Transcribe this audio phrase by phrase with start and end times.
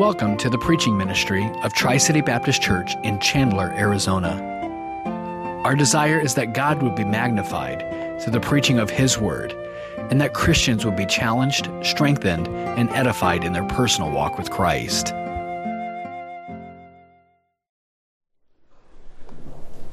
[0.00, 4.32] Welcome to the preaching ministry of Tri City Baptist Church in Chandler, Arizona.
[5.62, 7.80] Our desire is that God would be magnified
[8.18, 9.52] through the preaching of His Word,
[10.08, 15.08] and that Christians would be challenged, strengthened, and edified in their personal walk with Christ.
[15.08, 15.18] I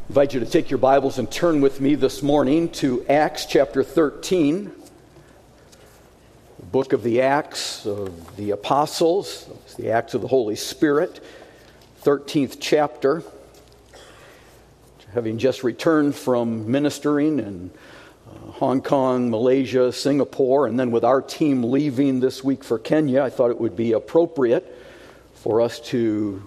[0.07, 3.83] invite you to take your Bibles and turn with me this morning to Acts chapter
[3.83, 4.71] 13
[6.71, 11.23] book of the Acts of the Apostles, the Acts of the Holy Spirit,
[12.03, 13.23] 13th chapter.
[15.13, 17.71] Having just returned from ministering in
[18.27, 23.23] uh, Hong Kong, Malaysia, Singapore, and then with our team leaving this week for Kenya,
[23.23, 24.75] I thought it would be appropriate
[25.35, 26.43] for us to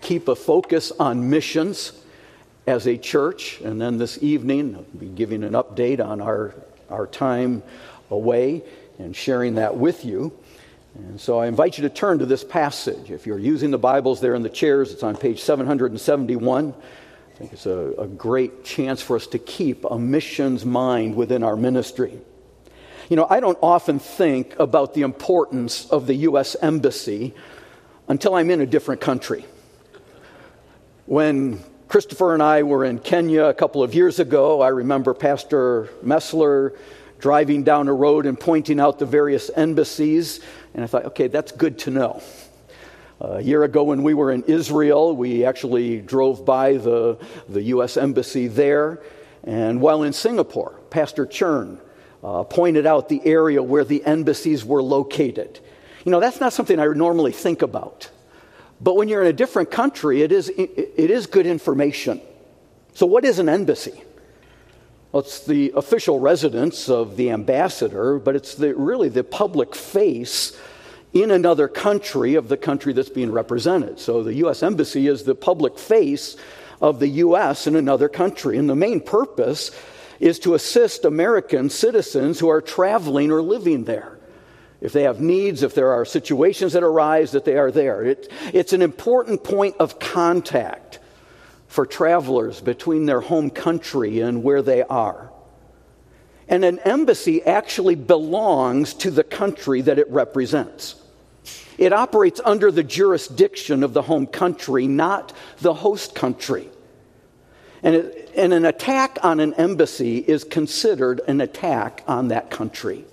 [0.00, 1.92] keep a focus on missions
[2.66, 3.60] as a church.
[3.60, 6.54] And then this evening, I'll be giving an update on our,
[6.88, 7.62] our time
[8.10, 8.64] away
[9.00, 10.32] and sharing that with you.
[10.94, 13.10] And so I invite you to turn to this passage.
[13.10, 16.74] If you're using the Bibles there in the chairs, it's on page 771.
[16.74, 21.42] I think it's a, a great chance for us to keep a missions mind within
[21.42, 22.18] our ministry.
[23.08, 26.54] You know, I don't often think about the importance of the U.S.
[26.60, 27.34] Embassy
[28.08, 29.46] until I'm in a different country.
[31.06, 35.88] When Christopher and I were in Kenya a couple of years ago, I remember Pastor
[36.04, 36.76] Messler
[37.20, 40.40] driving down a road and pointing out the various embassies.
[40.74, 42.22] And I thought, okay, that's good to know.
[43.20, 47.96] A year ago, when we were in Israel, we actually drove by the, the U.S.
[47.96, 49.02] Embassy there.
[49.44, 51.78] And while in Singapore, Pastor Chern
[52.24, 55.60] uh, pointed out the area where the embassies were located.
[56.04, 58.10] You know, that's not something I normally think about.
[58.80, 62.22] But when you're in a different country, it is, it is good information.
[62.94, 64.02] So, what is an embassy?
[65.12, 70.56] Well, it's the official residence of the ambassador, but it's the, really the public face
[71.12, 73.98] in another country of the country that's being represented.
[73.98, 74.62] So the U.S.
[74.62, 76.36] Embassy is the public face
[76.80, 77.66] of the U.S.
[77.66, 78.56] in another country.
[78.56, 79.72] And the main purpose
[80.20, 84.16] is to assist American citizens who are traveling or living there.
[84.80, 88.04] If they have needs, if there are situations that arise, that they are there.
[88.04, 90.99] It, it's an important point of contact
[91.70, 95.30] for travelers between their home country and where they are.
[96.48, 101.00] And an embassy actually belongs to the country that it represents.
[101.78, 106.68] It operates under the jurisdiction of the home country, not the host country.
[107.84, 113.04] And, it, and, an attack on an embassy is considered an attack on that country.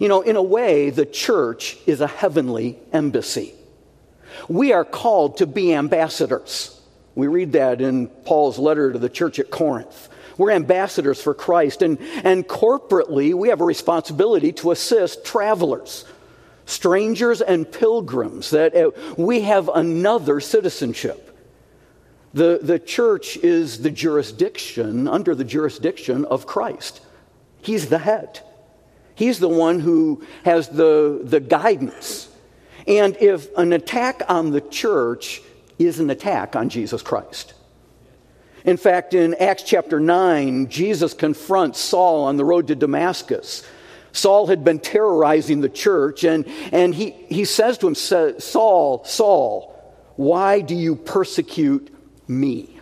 [0.00, 3.54] You know, in a way, the church is a heavenly embassy.
[4.48, 6.79] We are called to be ambassadors.
[7.14, 10.08] We read that in Paul's letter to the church at Corinth.
[10.38, 16.06] We're ambassadors for Christ, and, and corporately, we have a responsibility to assist travelers,
[16.64, 21.26] strangers, and pilgrims, that uh, we have another citizenship.
[22.32, 27.00] The, the church is the jurisdiction, under the jurisdiction of Christ.
[27.60, 28.40] He's the head,
[29.20, 32.30] He's the one who has the, the guidance.
[32.86, 35.42] And if an attack on the church
[35.86, 37.54] is an attack on Jesus Christ.
[38.64, 43.66] In fact, in Acts chapter 9, Jesus confronts Saul on the road to Damascus.
[44.12, 49.94] Saul had been terrorizing the church, and, and he, he says to him, Saul, Saul,
[50.16, 51.94] why do you persecute
[52.28, 52.80] me?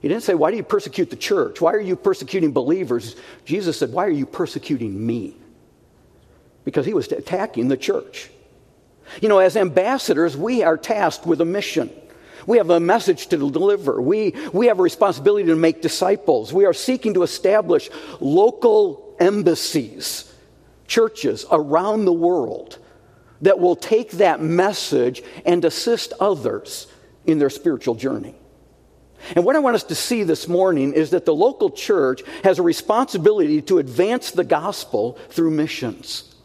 [0.00, 1.60] He didn't say, Why do you persecute the church?
[1.60, 3.16] Why are you persecuting believers?
[3.44, 5.36] Jesus said, Why are you persecuting me?
[6.64, 8.30] Because he was attacking the church.
[9.20, 11.90] You know, as ambassadors, we are tasked with a mission.
[12.46, 14.00] We have a message to deliver.
[14.00, 16.52] We, we have a responsibility to make disciples.
[16.52, 17.90] We are seeking to establish
[18.20, 20.32] local embassies,
[20.86, 22.78] churches around the world
[23.42, 26.86] that will take that message and assist others
[27.26, 28.34] in their spiritual journey.
[29.34, 32.58] And what I want us to see this morning is that the local church has
[32.58, 36.35] a responsibility to advance the gospel through missions.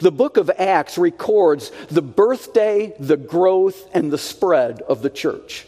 [0.00, 5.66] The book of Acts records the birthday, the growth, and the spread of the church.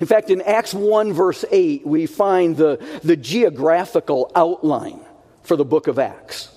[0.00, 5.00] In fact, in Acts 1, verse 8, we find the, the geographical outline
[5.42, 6.50] for the book of Acts.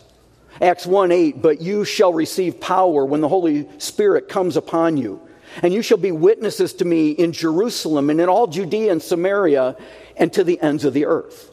[0.62, 5.21] Acts 1 8, but you shall receive power when the Holy Spirit comes upon you.
[5.62, 9.75] And you shall be witnesses to me in Jerusalem and in all Judea and Samaria
[10.15, 11.51] and to the ends of the earth.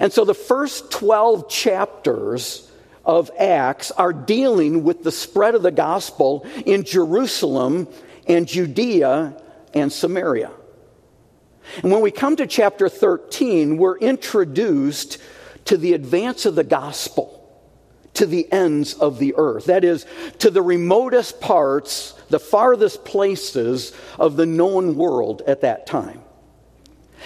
[0.00, 2.65] And so the first 12 chapters
[3.06, 7.88] of Acts are dealing with the spread of the gospel in Jerusalem
[8.26, 9.40] and Judea
[9.72, 10.50] and Samaria.
[11.82, 15.18] And when we come to chapter 13, we're introduced
[15.66, 17.32] to the advance of the gospel
[18.14, 19.66] to the ends of the earth.
[19.66, 20.06] That is,
[20.38, 26.22] to the remotest parts, the farthest places of the known world at that time.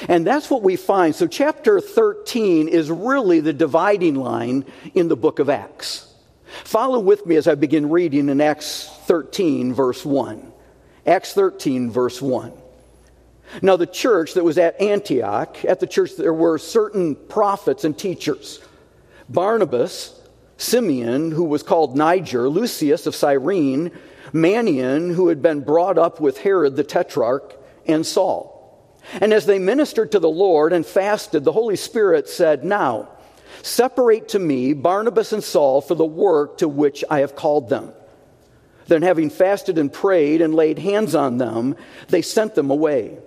[0.08, 1.14] And that's what we find.
[1.14, 4.64] So, chapter 13 is really the dividing line
[4.94, 6.12] in the book of Acts.
[6.64, 10.52] Follow with me as I begin reading in Acts 13, verse 1.
[11.06, 12.52] Acts 13, verse 1.
[13.62, 17.98] Now, the church that was at Antioch, at the church, there were certain prophets and
[17.98, 18.60] teachers
[19.28, 20.20] Barnabas,
[20.56, 23.92] Simeon, who was called Niger, Lucius of Cyrene,
[24.32, 27.54] Manaen, who had been brought up with Herod the Tetrarch,
[27.86, 28.59] and Saul.
[29.20, 33.08] And as they ministered to the Lord and fasted, the Holy Spirit said, Now,
[33.62, 37.92] separate to me Barnabas and Saul for the work to which I have called them.
[38.86, 41.76] Then, having fasted and prayed and laid hands on them,
[42.08, 43.18] they sent them away.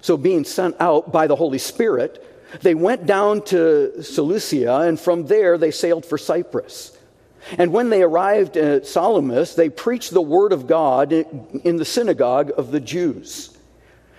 [0.00, 2.22] So, being sent out by the Holy Spirit,
[2.62, 6.96] they went down to Seleucia, and from there they sailed for Cyprus.
[7.58, 12.50] And when they arrived at Salamis, they preached the word of God in the synagogue
[12.56, 13.55] of the Jews.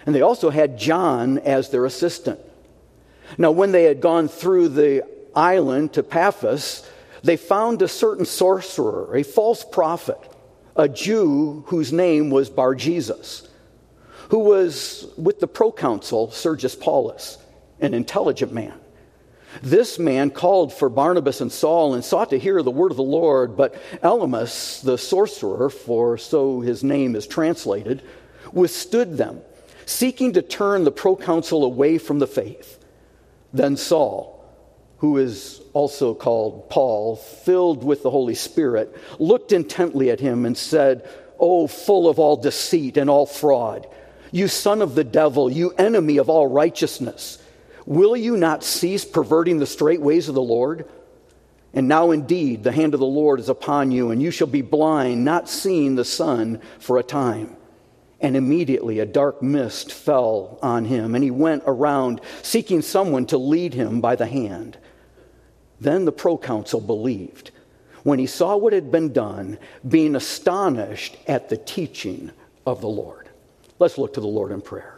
[0.08, 2.40] And they also had John as their assistant.
[3.38, 5.04] Now, when they had gone through the
[5.36, 6.90] island to Paphos,
[7.24, 10.18] they found a certain sorcerer, a false prophet,
[10.78, 13.50] a Jew whose name was Bar Jesus,
[14.30, 17.38] who was with the proconsul Sergius Paulus,
[17.82, 18.80] an intelligent man.
[19.62, 23.04] This man called for Barnabas and Saul and sought to hear the word of the
[23.04, 28.04] Lord, but Elymas, the sorcerer, for so his name is translated,
[28.54, 29.42] withstood them
[29.88, 32.78] seeking to turn the proconsul away from the faith.
[33.54, 34.46] Then Saul,
[34.98, 40.58] who is also called Paul, filled with the Holy Spirit, looked intently at him and
[40.58, 41.08] said,
[41.40, 43.88] Oh, full of all deceit and all fraud,
[44.32, 47.42] you son of the devil, you enemy of all righteousness,
[47.86, 50.90] will you not cease perverting the straight ways of the Lord?
[51.74, 54.62] And now indeed the hand of the Lord is upon you, and you shall be
[54.62, 57.57] blind, not seeing the sun for a time.
[58.20, 63.38] And immediately a dark mist fell on him, and he went around seeking someone to
[63.38, 64.78] lead him by the hand.
[65.80, 67.52] Then the proconsul believed
[68.04, 72.32] when he saw what had been done, being astonished at the teaching
[72.66, 73.30] of the Lord.
[73.80, 74.98] Let's look to the Lord in prayer.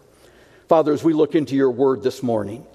[0.68, 2.66] Father, as we look into your word this morning,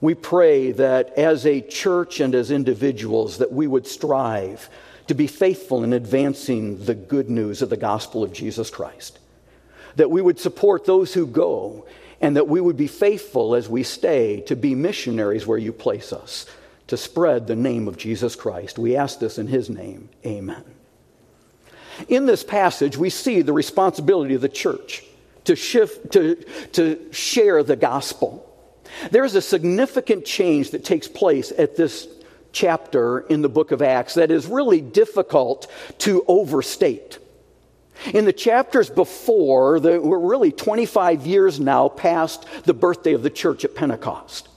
[0.00, 4.68] we pray that as a church and as individuals that we would strive
[5.08, 9.18] to be faithful in advancing the good news of the gospel of Jesus Christ
[9.96, 11.86] that we would support those who go,
[12.20, 16.12] and that we would be faithful as we stay to be missionaries where you place
[16.12, 16.46] us,
[16.88, 18.78] to spread the name of Jesus Christ.
[18.78, 20.08] We ask this in his name.
[20.26, 20.64] Amen.
[22.08, 25.04] In this passage, we see the responsibility of the church
[25.44, 26.36] to, shift, to,
[26.72, 28.46] to share the gospel.
[29.10, 32.08] There's a significant change that takes place at this
[32.52, 37.18] chapter in the book of Acts that is really difficult to overstate.
[38.12, 43.30] In the chapters before, the, we're really 25 years now past the birthday of the
[43.30, 44.48] church at Pentecost.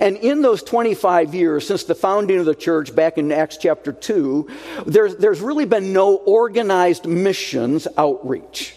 [0.00, 3.92] And in those 25 years, since the founding of the church back in Acts chapter
[3.92, 4.48] 2,
[4.86, 8.74] there's, there's really been no organized missions outreach.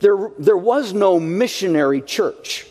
[0.00, 2.66] There, there was no missionary church.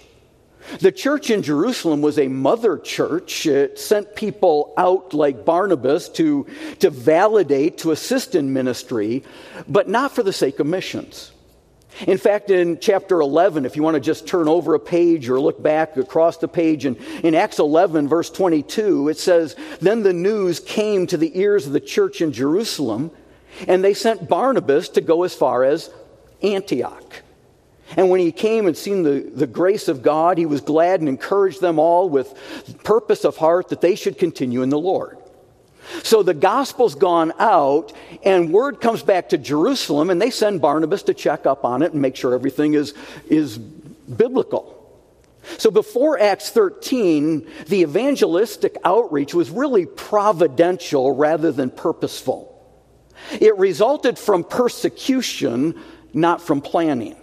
[0.79, 3.45] The church in Jerusalem was a mother church.
[3.45, 6.45] It sent people out like Barnabas to,
[6.79, 9.23] to validate, to assist in ministry,
[9.67, 11.31] but not for the sake of missions.
[12.07, 15.39] In fact, in chapter 11, if you want to just turn over a page or
[15.39, 20.13] look back across the page, in, in Acts 11, verse 22, it says, Then the
[20.13, 23.11] news came to the ears of the church in Jerusalem,
[23.67, 25.89] and they sent Barnabas to go as far as
[26.41, 27.23] Antioch.
[27.97, 31.09] And when he came and seen the, the grace of God, he was glad and
[31.09, 32.33] encouraged them all with
[32.83, 35.17] purpose of heart that they should continue in the Lord.
[36.03, 37.93] So the gospel's gone out,
[38.23, 41.93] and word comes back to Jerusalem, and they send Barnabas to check up on it
[41.93, 42.93] and make sure everything is,
[43.27, 44.75] is biblical.
[45.57, 52.55] So before Acts 13, the evangelistic outreach was really providential rather than purposeful.
[53.39, 55.79] It resulted from persecution,
[56.13, 57.15] not from planning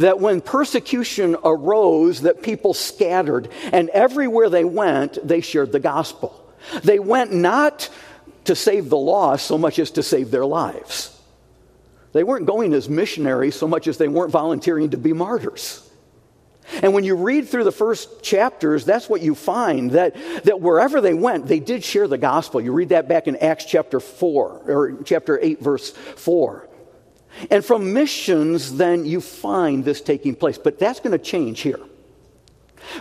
[0.00, 6.34] that when persecution arose that people scattered and everywhere they went they shared the gospel
[6.82, 7.88] they went not
[8.44, 11.16] to save the lost so much as to save their lives
[12.12, 15.86] they weren't going as missionaries so much as they weren't volunteering to be martyrs
[16.82, 20.14] and when you read through the first chapters, that's what you find that,
[20.44, 22.60] that wherever they went, they did share the gospel.
[22.60, 26.68] You read that back in Acts chapter 4, or chapter 8, verse 4.
[27.50, 30.58] And from missions, then you find this taking place.
[30.58, 31.80] But that's going to change here.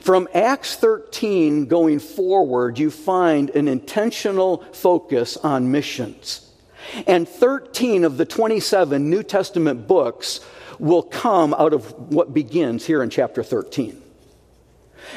[0.01, 6.45] From Acts 13 going forward, you find an intentional focus on missions.
[7.07, 10.41] And 13 of the 27 New Testament books
[10.79, 14.01] will come out of what begins here in chapter 13.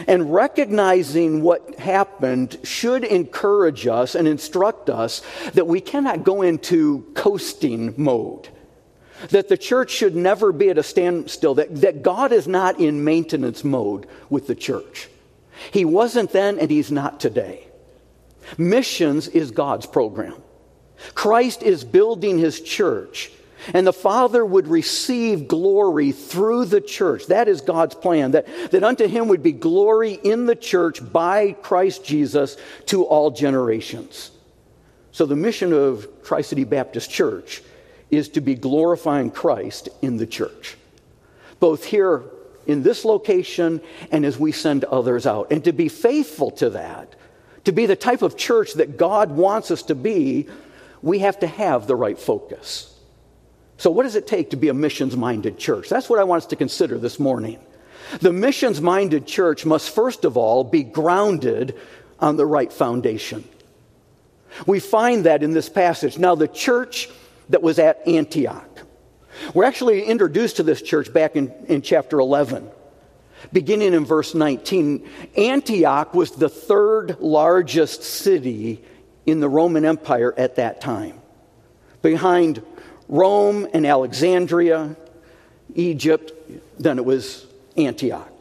[0.07, 5.23] And recognizing what happened should encourage us and instruct us
[5.55, 8.49] that we cannot go into coasting mode.
[9.31, 13.05] That the church should never be at a standstill, that, that God is not in
[13.05, 15.09] maintenance mode with the church.
[15.71, 17.67] He wasn't then and he's not today.
[18.59, 20.35] Missions is God's program.
[21.15, 23.31] Christ is building his church
[23.73, 27.27] and the Father would receive glory through the church.
[27.27, 31.53] That is God's plan, that, that unto him would be glory in the church by
[31.53, 34.31] Christ Jesus to all generations.
[35.13, 37.63] So the mission of Tri City Baptist Church
[38.13, 40.77] is to be glorifying Christ in the church,
[41.59, 42.23] both here
[42.67, 43.81] in this location
[44.13, 45.51] and as we send others out.
[45.51, 47.15] And to be faithful to that,
[47.65, 50.47] to be the type of church that God wants us to be,
[51.01, 52.89] we have to have the right focus.
[53.79, 55.89] So, what does it take to be a missions minded church?
[55.89, 57.59] That's what I want us to consider this morning.
[58.21, 61.77] The missions minded church must first of all be grounded
[62.21, 63.49] on the right foundation.
[64.67, 66.19] We find that in this passage.
[66.19, 67.09] Now, the church
[67.53, 68.81] that was at Antioch,
[69.55, 72.69] we're actually introduced to this church back in, in chapter 11.
[73.53, 78.85] Beginning in verse 19, Antioch was the third largest city
[79.27, 81.21] in the Roman Empire at that time,
[82.03, 82.63] behind
[83.09, 84.97] Rome and Alexandria,
[85.75, 86.33] Egypt,
[86.79, 88.32] then it was Antioch.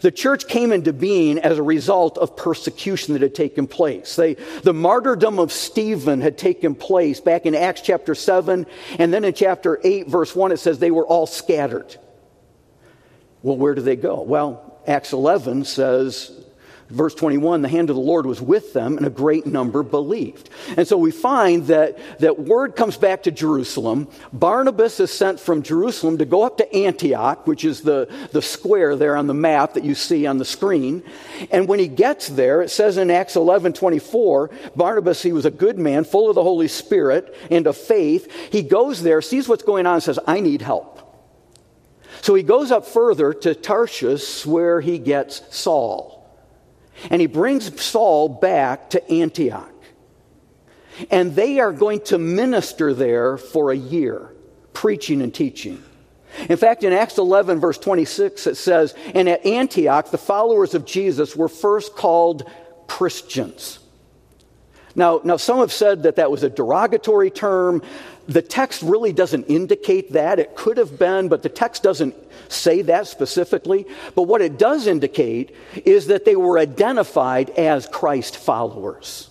[0.00, 4.16] The church came into being as a result of persecution that had taken place.
[4.16, 8.66] They, the martyrdom of Stephen had taken place back in Acts chapter 7,
[8.98, 11.96] and then in chapter 8, verse 1, it says they were all scattered.
[13.42, 14.22] Well, where do they go?
[14.22, 16.44] Well, Acts 11 says
[16.90, 20.48] Verse 21 the hand of the Lord was with them, and a great number believed.
[20.74, 24.08] And so we find that, that word comes back to Jerusalem.
[24.32, 28.96] Barnabas is sent from Jerusalem to go up to Antioch, which is the, the square
[28.96, 31.02] there on the map that you see on the screen.
[31.50, 35.50] And when he gets there, it says in Acts 11 24, Barnabas, he was a
[35.50, 38.32] good man, full of the Holy Spirit and of faith.
[38.50, 40.94] He goes there, sees what's going on, and says, I need help.
[42.22, 46.17] So he goes up further to Tarshish, where he gets Saul.
[47.10, 49.72] And he brings Saul back to Antioch.
[51.10, 54.32] And they are going to minister there for a year,
[54.72, 55.82] preaching and teaching.
[56.48, 60.84] In fact, in Acts 11, verse 26, it says, And at Antioch, the followers of
[60.84, 62.48] Jesus were first called
[62.86, 63.78] Christians.
[64.94, 67.82] Now, now, some have said that that was a derogatory term.
[68.28, 70.38] The text really doesn't indicate that.
[70.38, 72.14] It could have been, but the text doesn't
[72.48, 73.86] say that specifically.
[74.14, 75.56] But what it does indicate
[75.86, 79.30] is that they were identified as Christ followers.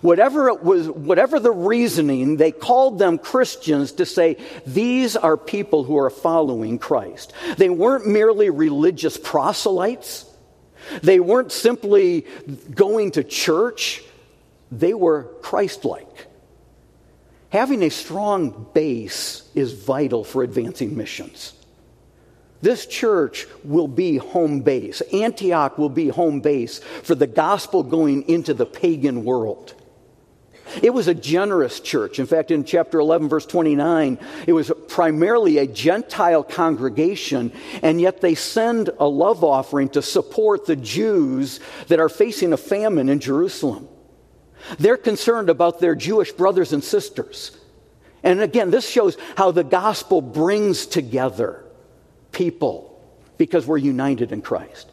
[0.00, 5.84] Whatever it was, whatever the reasoning, they called them Christians to say, these are people
[5.84, 7.34] who are following Christ.
[7.58, 10.24] They weren't merely religious proselytes.
[11.02, 12.26] They weren't simply
[12.74, 14.02] going to church.
[14.70, 16.28] They were Christ like.
[17.52, 21.52] Having a strong base is vital for advancing missions.
[22.62, 25.02] This church will be home base.
[25.12, 29.74] Antioch will be home base for the gospel going into the pagan world.
[30.82, 32.18] It was a generous church.
[32.18, 38.22] In fact, in chapter 11, verse 29, it was primarily a Gentile congregation, and yet
[38.22, 43.20] they send a love offering to support the Jews that are facing a famine in
[43.20, 43.88] Jerusalem.
[44.78, 47.56] They're concerned about their Jewish brothers and sisters.
[48.22, 51.64] And again, this shows how the gospel brings together
[52.30, 52.88] people
[53.36, 54.90] because we're united in Christ.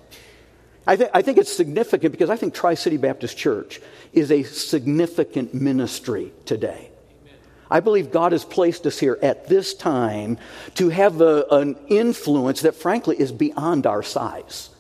[0.88, 3.80] I, th- I think it's significant because I think Tri City Baptist Church
[4.12, 6.90] is a significant ministry today.
[7.70, 10.40] I believe God has placed us here at this time
[10.76, 14.72] to have a, an influence that, frankly, is beyond our size.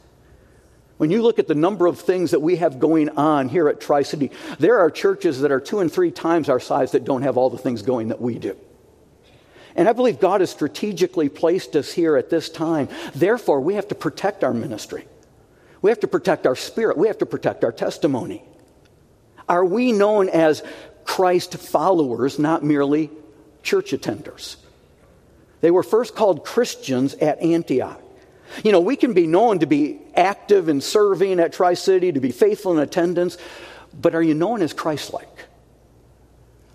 [0.99, 3.79] When you look at the number of things that we have going on here at
[3.79, 7.21] Tri City, there are churches that are two and three times our size that don't
[7.21, 8.57] have all the things going that we do.
[9.77, 12.89] And I believe God has strategically placed us here at this time.
[13.15, 15.07] Therefore, we have to protect our ministry.
[15.81, 16.97] We have to protect our spirit.
[16.97, 18.43] We have to protect our testimony.
[19.47, 20.63] Are we known as
[21.05, 23.09] Christ followers, not merely
[23.63, 24.57] church attenders?
[25.61, 28.01] They were first called Christians at Antioch.
[28.63, 32.19] You know, we can be known to be active in serving at Tri City, to
[32.19, 33.37] be faithful in attendance,
[33.99, 35.27] but are you known as Christ like?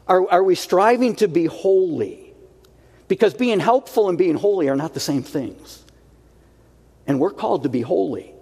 [0.09, 2.35] Are, are we striving to be holy?
[3.07, 5.85] Because being helpful and being holy are not the same things.
[7.07, 8.33] And we're called to be holy.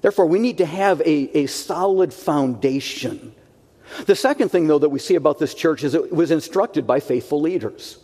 [0.00, 3.34] Therefore, we need to have a, a solid foundation.
[4.06, 7.00] The second thing, though, that we see about this church is it was instructed by
[7.00, 7.98] faithful leaders.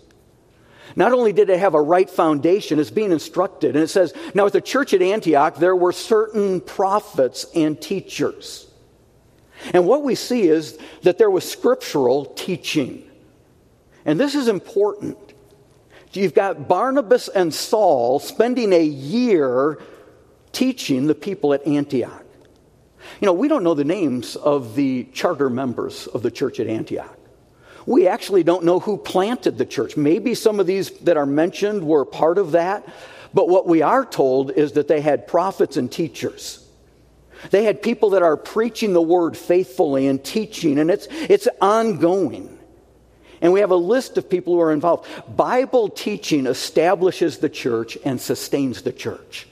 [0.97, 3.75] Not only did it have a right foundation, it's being instructed.
[3.75, 8.67] And it says, now at the church at Antioch, there were certain prophets and teachers.
[9.73, 13.09] And what we see is that there was scriptural teaching.
[14.05, 15.17] And this is important.
[16.13, 19.79] You've got Barnabas and Saul spending a year
[20.51, 22.25] teaching the people at Antioch.
[23.21, 26.67] You know, we don't know the names of the charter members of the church at
[26.67, 27.19] Antioch.
[27.87, 29.97] We actually don't know who planted the church.
[29.97, 32.89] Maybe some of these that are mentioned were part of that,
[33.35, 36.67] but what we are told is that they had prophets and teachers.
[37.51, 42.59] They had people that are preaching the word faithfully and teaching, and it's, it's ongoing.
[43.41, 45.09] And we have a list of people who are involved.
[45.37, 49.49] Bible teaching establishes the church and sustains the church.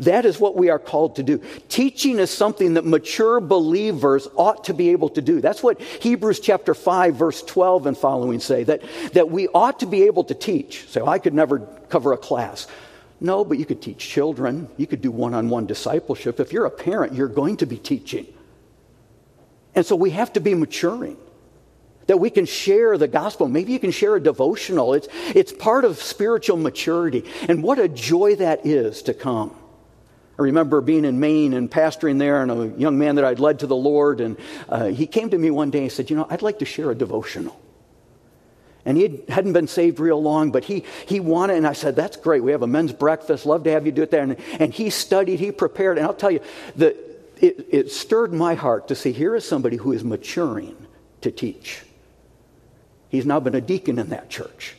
[0.00, 1.42] That is what we are called to do.
[1.68, 5.40] Teaching is something that mature believers ought to be able to do.
[5.40, 9.86] That's what Hebrews chapter 5 verse 12 and following say, that, that we ought to
[9.86, 10.88] be able to teach.
[10.88, 12.66] So I could never cover a class.
[13.20, 14.68] No, but you could teach children.
[14.78, 16.40] You could do one-on-one discipleship.
[16.40, 18.26] If you're a parent, you're going to be teaching.
[19.74, 21.18] And so we have to be maturing
[22.06, 23.48] that we can share the gospel.
[23.48, 24.94] Maybe you can share a devotional.
[24.94, 27.24] It's, it's part of spiritual maturity.
[27.48, 29.54] And what a joy that is to come.
[30.40, 33.58] I remember being in Maine and pastoring there, and a young man that I'd led
[33.58, 34.38] to the Lord, and
[34.70, 36.90] uh, he came to me one day and said, You know, I'd like to share
[36.90, 37.60] a devotional.
[38.86, 42.16] And he hadn't been saved real long, but he, he wanted, and I said, That's
[42.16, 42.42] great.
[42.42, 43.44] We have a men's breakfast.
[43.44, 44.22] Love to have you do it there.
[44.22, 46.40] And, and he studied, he prepared, and I'll tell you,
[46.74, 46.96] the,
[47.36, 50.86] it, it stirred my heart to see here is somebody who is maturing
[51.20, 51.82] to teach.
[53.10, 54.74] He's now been a deacon in that church.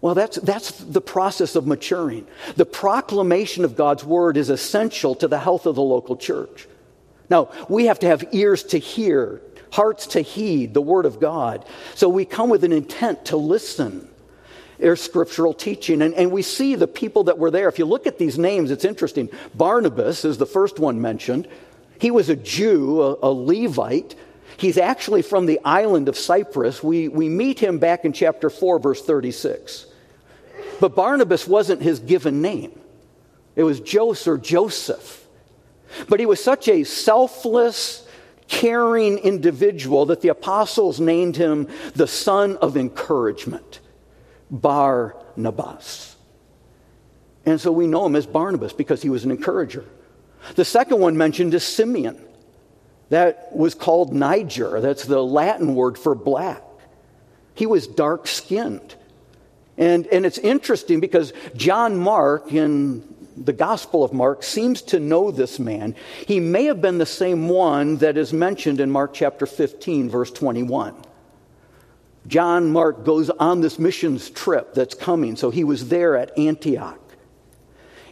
[0.00, 2.26] Well, that's, that's the process of maturing.
[2.56, 6.66] The proclamation of God's word is essential to the health of the local church.
[7.28, 9.42] Now, we have to have ears to hear,
[9.72, 11.66] hearts to heed the word of God.
[11.94, 14.08] So we come with an intent to listen.
[14.78, 16.00] There's scriptural teaching.
[16.00, 17.68] And, and we see the people that were there.
[17.68, 19.28] If you look at these names, it's interesting.
[19.54, 21.46] Barnabas is the first one mentioned.
[22.00, 24.14] He was a Jew, a, a Levite.
[24.56, 26.82] He's actually from the island of Cyprus.
[26.82, 29.86] We, we meet him back in chapter 4, verse 36.
[30.80, 32.78] But Barnabas wasn't his given name,
[33.54, 35.18] it was Joseph or Joseph.
[36.08, 38.06] But he was such a selfless,
[38.46, 43.80] caring individual that the apostles named him the son of encouragement,
[44.50, 46.16] Barnabas.
[47.44, 49.84] And so we know him as Barnabas because he was an encourager.
[50.54, 52.24] The second one mentioned is Simeon.
[53.08, 54.80] That was called Niger.
[54.80, 56.62] That's the Latin word for black.
[57.54, 58.94] He was dark skinned.
[59.80, 63.02] And, and it's interesting because John Mark in
[63.34, 65.96] the Gospel of Mark seems to know this man.
[66.26, 70.30] He may have been the same one that is mentioned in Mark chapter 15, verse
[70.30, 70.94] 21.
[72.26, 77.00] John Mark goes on this missions trip that's coming, so he was there at Antioch.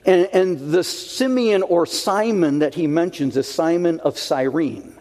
[0.07, 4.98] And, and the Simeon or Simon that he mentions is Simon of Cyrene.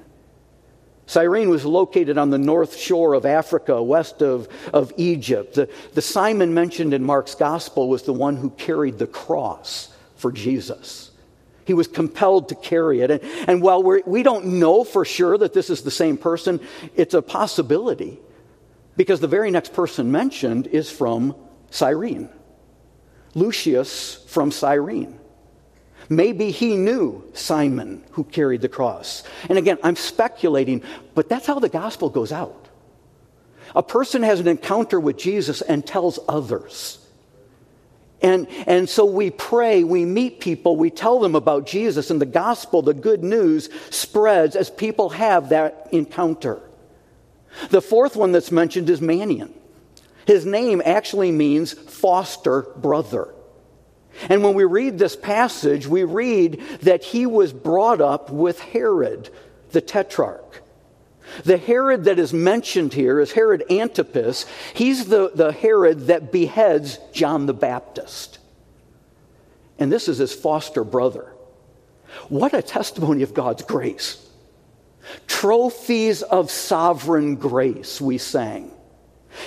[1.07, 5.55] Cyrene was located on the north shore of Africa, west of, of Egypt.
[5.55, 10.33] The, the Simon mentioned in Mark's gospel was the one who carried the cross for
[10.33, 11.11] Jesus.
[11.63, 13.09] He was compelled to carry it.
[13.09, 16.17] And, and while we're, we do not know for sure that this is the same
[16.17, 16.59] person,
[16.95, 18.19] it's a possibility
[18.97, 21.35] because the very next person mentioned is from
[21.71, 22.29] Cyrene.
[23.33, 25.16] Lucius from Cyrene.
[26.09, 29.23] Maybe he knew Simon who carried the cross.
[29.49, 30.83] And again, I'm speculating,
[31.15, 32.67] but that's how the gospel goes out.
[33.75, 36.99] A person has an encounter with Jesus and tells others.
[38.21, 42.25] And, and so we pray, we meet people, we tell them about Jesus, and the
[42.25, 46.59] gospel, the good news, spreads as people have that encounter.
[47.69, 49.51] The fourth one that's mentioned is Manaen.
[50.25, 53.33] His name actually means foster brother.
[54.29, 59.29] And when we read this passage, we read that he was brought up with Herod,
[59.71, 60.61] the tetrarch.
[61.43, 64.45] The Herod that is mentioned here is Herod Antipas.
[64.73, 68.39] He's the, the Herod that beheads John the Baptist.
[69.77, 71.31] And this is his foster brother.
[72.29, 74.23] What a testimony of God's grace.
[75.27, 78.71] Trophies of sovereign grace, we sang.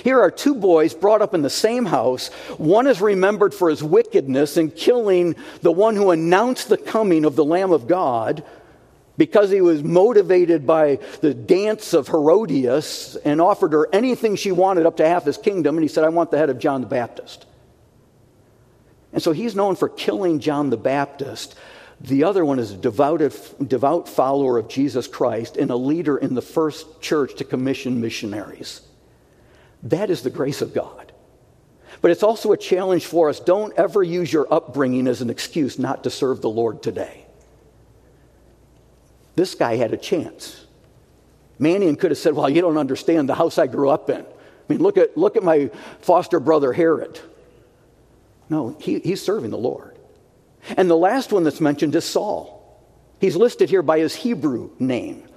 [0.03, 2.29] Here are two boys brought up in the same house.
[2.57, 7.35] One is remembered for his wickedness in killing the one who announced the coming of
[7.35, 8.43] the Lamb of God
[9.17, 14.85] because he was motivated by the dance of Herodias and offered her anything she wanted
[14.85, 15.75] up to half his kingdom.
[15.75, 17.45] And he said, I want the head of John the Baptist.
[19.13, 21.55] And so he's known for killing John the Baptist.
[21.99, 23.35] The other one is a devoted,
[23.67, 28.81] devout follower of Jesus Christ and a leader in the first church to commission missionaries.
[29.83, 31.11] That is the grace of God.
[32.01, 33.39] But it's also a challenge for us.
[33.39, 37.25] Don't ever use your upbringing as an excuse not to serve the Lord today.
[39.35, 40.65] This guy had a chance.
[41.59, 44.21] Manaen could have said, Well, you don't understand the house I grew up in.
[44.21, 44.25] I
[44.67, 47.19] mean, look at, look at my foster brother Herod.
[48.49, 49.97] No, he, he's serving the Lord.
[50.75, 52.59] And the last one that's mentioned is Saul.
[53.19, 55.27] He's listed here by his Hebrew name.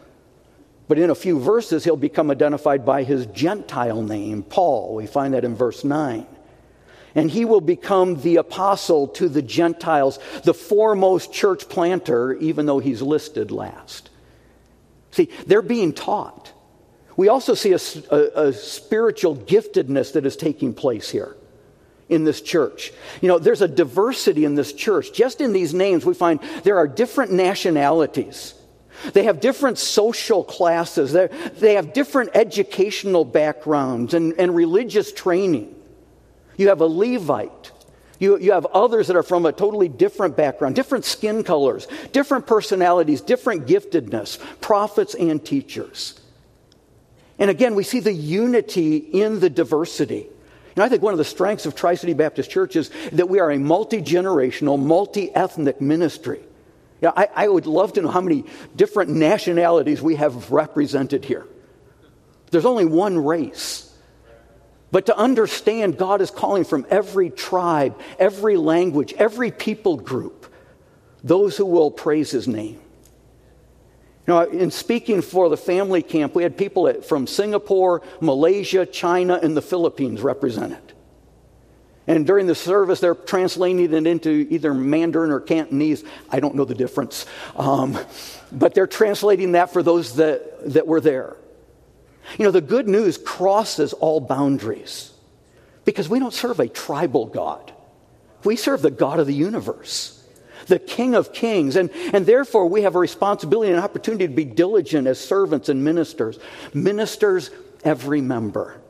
[0.87, 4.95] But in a few verses, he'll become identified by his Gentile name, Paul.
[4.95, 6.27] We find that in verse 9.
[7.15, 12.81] And he will become the apostle to the Gentiles, the foremost church planter, even though
[12.81, 14.11] he's listed last.
[15.13, 16.53] See, they're being taught.
[17.17, 17.79] We also see a,
[18.11, 21.37] a, a spiritual giftedness that is taking place here
[22.09, 22.93] in this church.
[23.23, 25.13] You know, there's a diversity in this church.
[25.13, 28.55] Just in these names, we find there are different nationalities.
[29.13, 31.13] They have different social classes.
[31.13, 31.29] They're,
[31.59, 35.75] they have different educational backgrounds and, and religious training.
[36.57, 37.73] You have a Levite.
[38.19, 42.47] You, you have others that are from a totally different background, different skin colors, different
[42.47, 46.21] personalities, different giftedness, prophets and teachers.
[47.39, 50.29] And again, we see the unity in the diversity.
[50.77, 53.41] And I think one of the strengths of Tri City Baptist Church is that we
[53.41, 56.41] are a multi generational, multi ethnic ministry.
[57.01, 58.45] You know, I, I would love to know how many
[58.77, 61.47] different nationalities we have represented here.
[62.51, 63.93] There's only one race.
[64.91, 70.47] But to understand God is calling from every tribe, every language, every people group,
[71.25, 72.81] those who will praise his name.
[74.27, 79.39] You know, in speaking for the family camp, we had people from Singapore, Malaysia, China,
[79.43, 80.94] and the Philippines represented.
[82.07, 86.05] And during the service, they're translating it into either Mandarin or Cantonese.
[86.31, 87.25] I don't know the difference.
[87.57, 87.99] Um,
[88.53, 91.37] but they're translating that for those that, that were there.
[92.39, 95.13] You know, the good news crosses all boundaries
[95.85, 97.73] because we don't serve a tribal God.
[98.45, 100.23] We serve the God of the universe,
[100.67, 101.77] the King of kings.
[101.77, 105.71] And, and therefore, we have a responsibility and an opportunity to be diligent as servants
[105.71, 106.39] and ministers.
[106.75, 107.51] Ministers,
[107.83, 108.81] every member.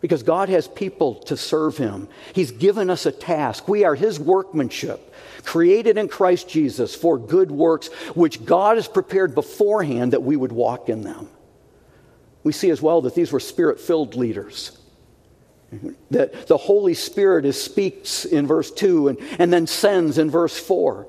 [0.00, 2.08] Because God has people to serve Him.
[2.34, 3.68] He's given us a task.
[3.68, 9.34] We are His workmanship, created in Christ Jesus for good works, which God has prepared
[9.34, 11.28] beforehand that we would walk in them.
[12.42, 14.76] We see as well that these were spirit filled leaders.
[16.10, 20.58] That the Holy Spirit is, speaks in verse 2 and, and then sends in verse
[20.58, 21.06] 4.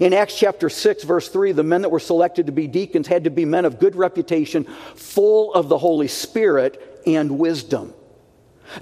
[0.00, 3.24] In Acts chapter 6, verse 3, the men that were selected to be deacons had
[3.24, 4.64] to be men of good reputation,
[4.96, 7.94] full of the Holy Spirit and wisdom.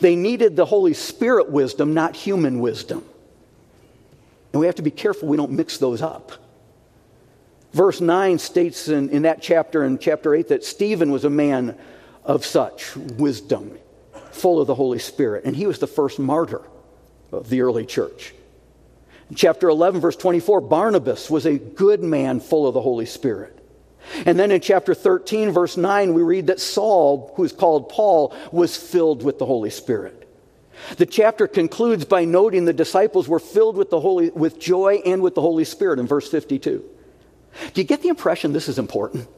[0.00, 3.04] They needed the Holy Spirit wisdom, not human wisdom.
[4.52, 6.32] And we have to be careful we don't mix those up.
[7.72, 11.76] Verse 9 states in, in that chapter, in chapter 8, that Stephen was a man
[12.24, 13.76] of such wisdom,
[14.30, 15.44] full of the Holy Spirit.
[15.44, 16.62] And he was the first martyr
[17.32, 18.32] of the early church.
[19.28, 23.58] In chapter 11, verse 24, Barnabas was a good man full of the Holy Spirit.
[24.26, 28.34] And then in chapter 13, verse 9, we read that Saul, who is called Paul,
[28.52, 30.20] was filled with the Holy Spirit.
[30.96, 35.22] The chapter concludes by noting the disciples were filled with, the Holy, with joy and
[35.22, 36.84] with the Holy Spirit in verse 52.
[37.72, 39.28] Do you get the impression this is important?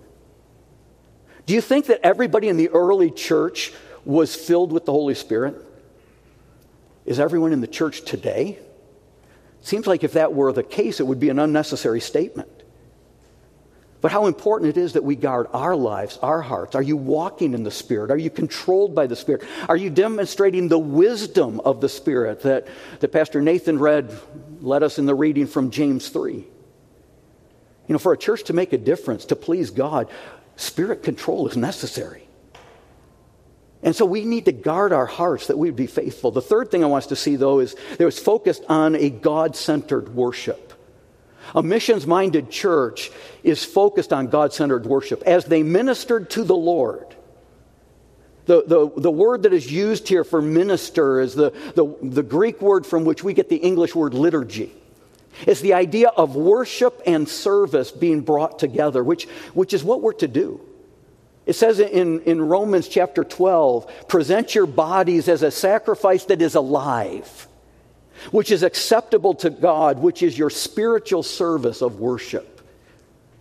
[1.44, 3.72] Do you think that everybody in the early church
[4.04, 5.54] was filled with the Holy Spirit?
[7.04, 8.58] Is everyone in the church today?
[9.60, 12.55] Seems like if that were the case, it would be an unnecessary statement.
[14.06, 16.76] But how important it is that we guard our lives, our hearts.
[16.76, 18.12] Are you walking in the Spirit?
[18.12, 19.42] Are you controlled by the Spirit?
[19.68, 22.68] Are you demonstrating the wisdom of the Spirit that,
[23.00, 24.16] that Pastor Nathan read,
[24.60, 26.34] led us in the reading from James 3?
[26.34, 26.46] You
[27.88, 30.08] know, for a church to make a difference, to please God,
[30.54, 32.28] spirit control is necessary.
[33.82, 36.30] And so we need to guard our hearts that we would be faithful.
[36.30, 39.10] The third thing I want us to see, though, is that was focused on a
[39.10, 40.65] God centered worship.
[41.54, 43.10] A missions minded church
[43.42, 45.22] is focused on God centered worship.
[45.24, 47.14] As they ministered to the Lord,
[48.46, 52.60] the, the, the word that is used here for minister is the, the, the Greek
[52.62, 54.72] word from which we get the English word liturgy.
[55.46, 60.14] It's the idea of worship and service being brought together, which, which is what we're
[60.14, 60.60] to do.
[61.44, 66.54] It says in, in Romans chapter 12 present your bodies as a sacrifice that is
[66.54, 67.45] alive,
[68.30, 72.60] which is acceptable to God, which is your spiritual service of worship.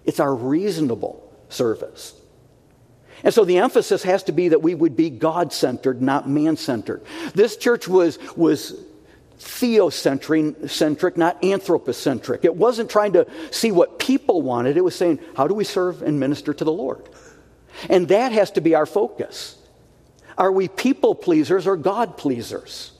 [0.05, 2.13] It's our reasonable service.
[3.23, 6.57] And so the emphasis has to be that we would be God centered, not man
[6.57, 7.01] centered.
[7.33, 8.79] This church was, was
[9.39, 12.45] theocentric, not anthropocentric.
[12.45, 16.01] It wasn't trying to see what people wanted, it was saying, how do we serve
[16.01, 17.07] and minister to the Lord?
[17.89, 19.57] And that has to be our focus.
[20.38, 22.91] Are we people pleasers or God pleasers?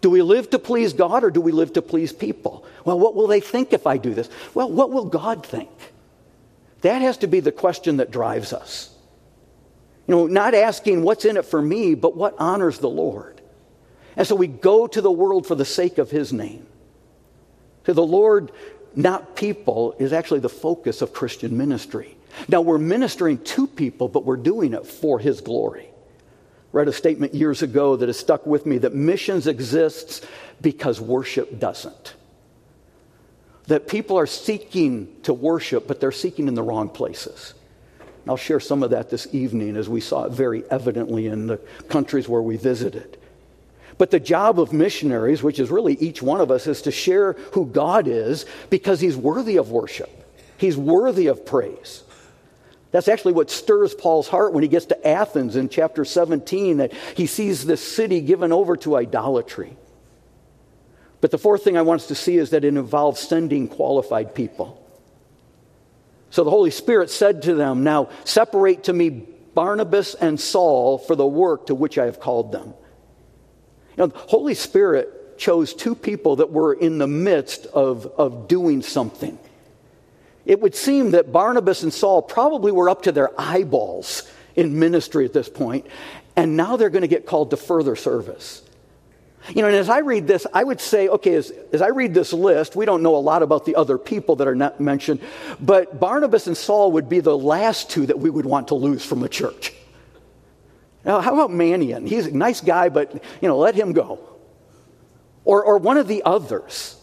[0.00, 2.64] Do we live to please God or do we live to please people?
[2.84, 4.28] Well, what will they think if I do this?
[4.54, 5.70] Well, what will God think?
[6.82, 8.94] That has to be the question that drives us.
[10.06, 13.40] You know, not asking what's in it for me, but what honors the Lord.
[14.16, 16.66] And so we go to the world for the sake of His name.
[17.84, 18.52] To the Lord,
[18.94, 22.16] not people, is actually the focus of Christian ministry.
[22.48, 25.87] Now, we're ministering to people, but we're doing it for His glory.
[26.72, 30.20] Read a statement years ago that has stuck with me that missions exists
[30.60, 32.14] because worship doesn't.
[33.68, 37.54] That people are seeking to worship, but they're seeking in the wrong places.
[38.26, 41.56] I'll share some of that this evening as we saw it very evidently in the
[41.88, 43.18] countries where we visited.
[43.96, 47.32] But the job of missionaries, which is really each one of us, is to share
[47.52, 50.10] who God is because He's worthy of worship.
[50.58, 52.04] He's worthy of praise.
[52.90, 56.92] That's actually what stirs Paul's heart when he gets to Athens in chapter 17, that
[57.16, 59.76] he sees this city given over to idolatry.
[61.20, 64.34] But the fourth thing I want us to see is that it involves sending qualified
[64.34, 64.82] people.
[66.30, 71.16] So the Holy Spirit said to them, Now separate to me Barnabas and Saul for
[71.16, 72.68] the work to which I have called them.
[73.96, 78.48] You know, the Holy Spirit chose two people that were in the midst of, of
[78.48, 79.38] doing something
[80.48, 85.26] it would seem that Barnabas and Saul probably were up to their eyeballs in ministry
[85.26, 85.86] at this point,
[86.36, 88.62] and now they're going to get called to further service.
[89.50, 92.14] You know, and as I read this, I would say, okay, as, as I read
[92.14, 95.20] this list, we don't know a lot about the other people that are not mentioned,
[95.60, 99.04] but Barnabas and Saul would be the last two that we would want to lose
[99.04, 99.74] from the church.
[101.04, 102.08] Now, how about Manaen?
[102.08, 104.18] He's a nice guy, but, you know, let him go.
[105.44, 106.97] Or, or one of the others.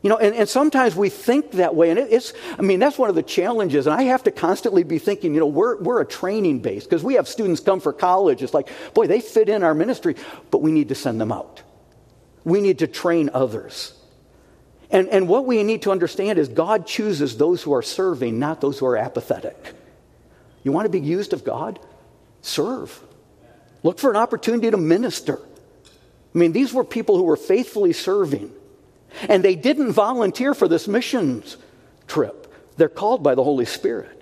[0.00, 2.98] You know, and, and sometimes we think that way, and it, it's, I mean, that's
[2.98, 3.86] one of the challenges.
[3.86, 7.02] And I have to constantly be thinking, you know, we're, we're a training base because
[7.02, 8.42] we have students come for college.
[8.42, 10.14] It's like, boy, they fit in our ministry,
[10.50, 11.62] but we need to send them out.
[12.44, 13.92] We need to train others.
[14.90, 18.60] And, and what we need to understand is God chooses those who are serving, not
[18.60, 19.74] those who are apathetic.
[20.62, 21.80] You want to be used of God?
[22.40, 22.98] Serve.
[23.82, 25.40] Look for an opportunity to minister.
[26.34, 28.52] I mean, these were people who were faithfully serving.
[29.28, 31.56] And they didn't volunteer for this missions
[32.06, 32.52] trip.
[32.76, 34.14] They're called by the Holy Spirit.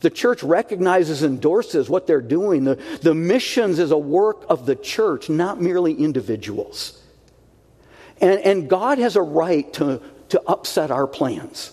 [0.00, 2.64] The church recognizes, and endorses what they're doing.
[2.64, 7.00] The, the missions is a work of the church, not merely individuals.
[8.20, 11.72] And, and God has a right to, to upset our plans.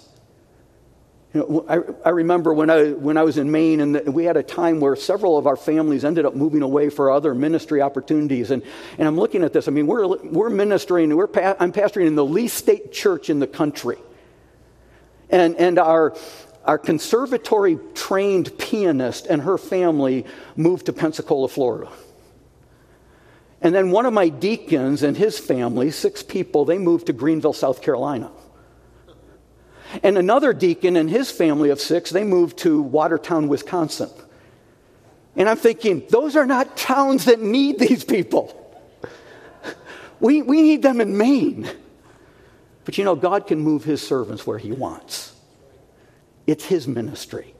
[1.37, 4.23] You know, I, I, remember when I, when I was in Maine, and the, we
[4.23, 7.79] had a time where several of our families ended up moving away for other ministry
[7.79, 8.49] opportunities.
[8.49, 8.63] And,
[8.97, 9.67] and I'm looking at this.
[9.67, 13.37] I mean, we're, we're ministering, we're pa- I'm pastoring in the least state church in
[13.37, 13.99] the country.
[15.29, 16.15] And, and our,
[16.65, 21.91] our conservatory trained pianist and her family moved to Pensacola, Florida.
[23.61, 27.53] And then one of my deacons and his family, six people, they moved to Greenville,
[27.53, 28.31] South Carolina.
[30.03, 34.09] And another deacon and his family of six, they moved to Watertown, Wisconsin.
[35.35, 38.53] And I'm thinking, those are not towns that need these people.
[40.19, 41.69] We, we need them in Maine.
[42.85, 45.35] But you know, God can move his servants where he wants,
[46.47, 47.53] it's his ministry.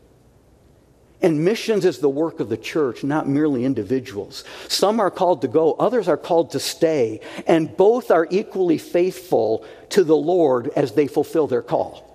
[1.20, 4.44] And missions is the work of the church, not merely individuals.
[4.68, 9.66] Some are called to go, others are called to stay, and both are equally faithful
[9.90, 12.07] to the Lord as they fulfill their call.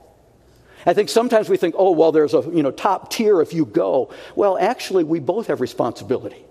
[0.85, 3.65] I think sometimes we think, oh, well, there's a you know, top tier if you
[3.65, 4.11] go.
[4.35, 6.45] Well, actually, we both have responsibility.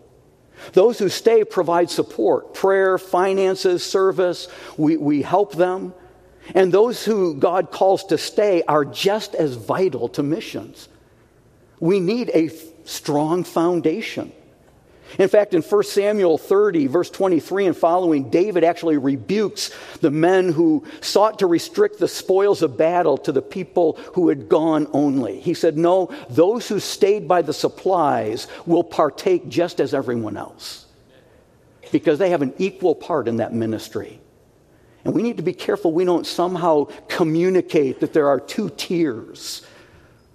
[0.73, 4.47] Those who stay provide support, prayer, finances, service.
[4.77, 5.93] We, we help them.
[6.53, 10.87] And those who God calls to stay are just as vital to missions.
[11.79, 12.49] We need a
[12.83, 14.31] strong foundation.
[15.19, 20.51] In fact, in 1 Samuel 30, verse 23 and following, David actually rebukes the men
[20.51, 25.39] who sought to restrict the spoils of battle to the people who had gone only.
[25.39, 30.85] He said, No, those who stayed by the supplies will partake just as everyone else
[31.91, 34.19] because they have an equal part in that ministry.
[35.03, 39.65] And we need to be careful we don't somehow communicate that there are two tiers.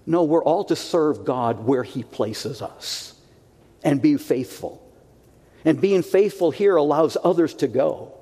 [0.04, 3.15] No, we're all to serve God where He places us
[3.86, 4.82] and be faithful.
[5.64, 8.12] And being faithful here allows others to go.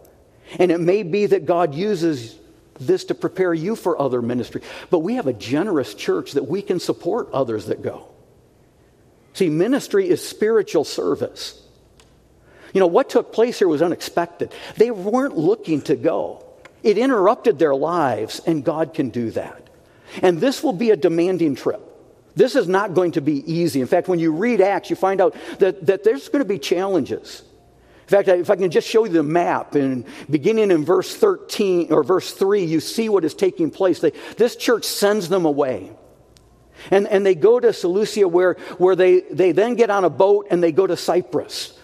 [0.58, 2.38] And it may be that God uses
[2.78, 6.60] this to prepare you for other ministry, but we have a generous church that we
[6.60, 8.08] can support others that go.
[9.32, 11.60] See, ministry is spiritual service.
[12.74, 14.52] You know, what took place here was unexpected.
[14.76, 16.44] They weren't looking to go.
[16.82, 19.70] It interrupted their lives, and God can do that.
[20.20, 21.93] And this will be a demanding trip.
[22.36, 23.80] This is not going to be easy.
[23.80, 26.58] In fact, when you read Acts, you find out that, that there's going to be
[26.58, 27.42] challenges.
[28.02, 31.92] In fact, if I can just show you the map, and beginning in verse 13
[31.92, 34.00] or verse 3, you see what is taking place.
[34.00, 35.90] They, this church sends them away.
[36.90, 40.48] And, and they go to Seleucia, where, where they, they then get on a boat
[40.50, 41.78] and they go to Cyprus.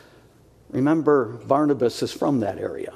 [0.71, 2.93] Remember, Barnabas is from that area.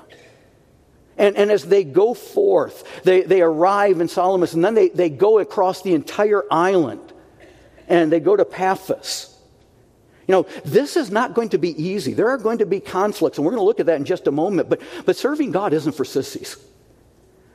[1.17, 5.09] And, and as they go forth, they, they arrive in Salamis, and then they, they
[5.09, 7.14] go across the entire island
[7.89, 9.31] and they go to Paphos.
[10.27, 12.15] You know, this is not going to be easy.
[12.15, 14.27] There are going to be conflicts, and we're going to look at that in just
[14.27, 14.71] a moment.
[14.71, 16.57] But, but serving God isn't for sissies.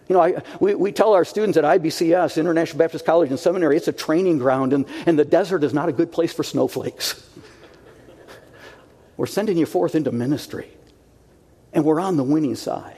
[0.08, 3.78] You know, I, we, we tell our students at IBCS, International Baptist College and Seminary,
[3.78, 7.28] it's a training ground, and, and the desert is not a good place for snowflakes.
[9.18, 10.70] we're sending you forth into ministry,
[11.74, 12.96] and we're on the winning side.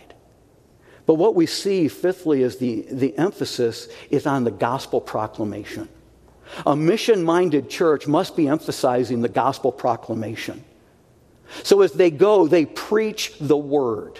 [1.05, 5.89] But what we see, fifthly, is the, the emphasis is on the gospel proclamation.
[6.65, 10.63] A mission minded church must be emphasizing the gospel proclamation.
[11.63, 14.19] So as they go, they preach the word.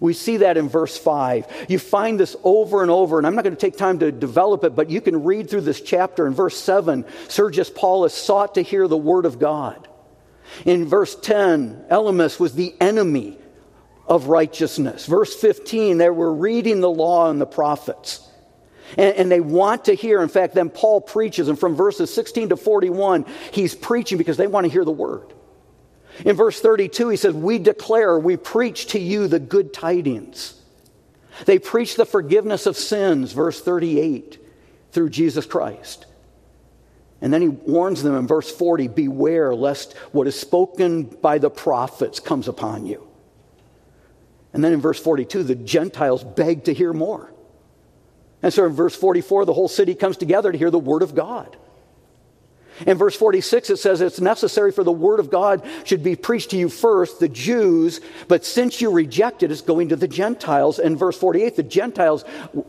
[0.00, 1.66] We see that in verse 5.
[1.68, 4.64] You find this over and over, and I'm not going to take time to develop
[4.64, 6.26] it, but you can read through this chapter.
[6.26, 9.88] In verse 7, Sergius Paulus sought to hear the word of God.
[10.64, 13.38] In verse 10, Elymas was the enemy
[14.06, 15.06] of righteousness.
[15.06, 18.27] Verse 15, they were reading the law and the prophets.
[18.96, 20.22] And, and, they want to hear.
[20.22, 24.46] In fact, then Paul preaches, and from verses 16 to 41, he's preaching because they
[24.46, 25.34] want to hear the word.
[26.24, 30.54] In verse 32, he says, We declare, we preach to you the good tidings.
[31.44, 34.38] They preach the forgiveness of sins, verse 38,
[34.92, 36.06] through Jesus Christ.
[37.20, 41.50] And then he warns them in verse 40 Beware lest what is spoken by the
[41.50, 43.06] prophets comes upon you.
[44.52, 47.32] And then in verse 42, the Gentiles beg to hear more.
[48.42, 51.14] And so in verse 44, the whole city comes together to hear the word of
[51.14, 51.56] God.
[52.86, 56.50] In verse 46, it says it's necessary for the word of God should be preached
[56.50, 60.78] to you first, the Jews, but since you reject it, it's going to the Gentiles.
[60.78, 62.24] And verse 48, the Gentiles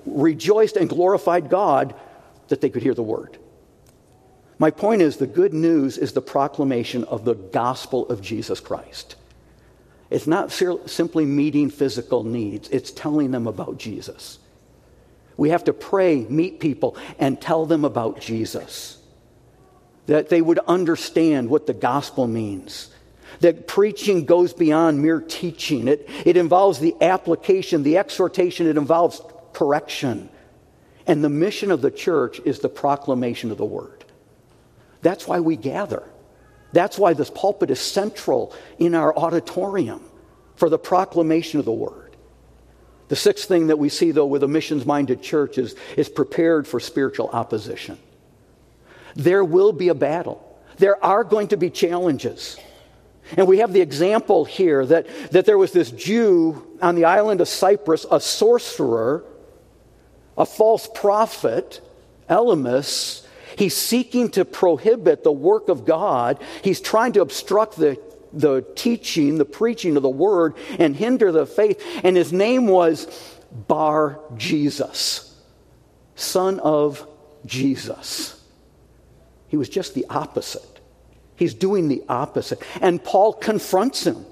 [0.08, 1.94] rejoiced and glorified God
[2.48, 3.38] that they could hear the word.
[4.58, 9.16] My point is the good news is the proclamation of the gospel of Jesus Christ.
[10.10, 14.39] It's not simply meeting physical needs, it's telling them about Jesus.
[15.40, 19.02] We have to pray, meet people, and tell them about Jesus.
[20.08, 22.90] That they would understand what the gospel means.
[23.40, 29.22] That preaching goes beyond mere teaching, it, it involves the application, the exhortation, it involves
[29.54, 30.28] correction.
[31.08, 34.04] And the mission of the church is the proclamation of the word.
[35.02, 36.04] That's why we gather.
[36.74, 40.04] That's why this pulpit is central in our auditorium
[40.58, 42.09] for the proclamation of the word.
[43.10, 46.68] The sixth thing that we see, though, with a missions minded church is, is prepared
[46.68, 47.98] for spiritual opposition.
[49.16, 50.46] There will be a battle,
[50.78, 52.58] there are going to be challenges.
[53.38, 57.42] And we have the example here that, that there was this Jew on the island
[57.42, 59.24] of Cyprus, a sorcerer,
[60.36, 61.80] a false prophet,
[62.28, 63.26] Elymas.
[63.56, 66.42] He's seeking to prohibit the work of God.
[66.64, 68.00] He's trying to obstruct the
[68.34, 71.82] the teaching, the preaching of the word, and hinder the faith.
[72.04, 73.08] And his name was
[73.52, 75.36] Bar Jesus,
[76.16, 77.08] son of
[77.46, 78.42] Jesus.
[79.48, 80.80] He was just the opposite.
[81.36, 82.62] He's doing the opposite.
[82.82, 84.26] And Paul confronts him,